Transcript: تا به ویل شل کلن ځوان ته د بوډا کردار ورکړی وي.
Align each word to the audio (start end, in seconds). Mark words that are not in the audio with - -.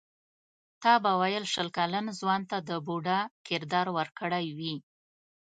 تا 0.81 0.93
به 1.03 1.11
ویل 1.19 1.45
شل 1.53 1.67
کلن 1.77 2.05
ځوان 2.19 2.41
ته 2.49 2.57
د 2.69 2.71
بوډا 2.85 3.19
کردار 3.47 3.87
ورکړی 3.97 4.45
وي. 4.57 4.75